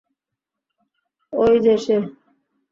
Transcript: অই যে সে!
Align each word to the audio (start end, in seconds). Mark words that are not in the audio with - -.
অই 1.33 1.55
যে 1.65 1.75
সে! 1.83 1.95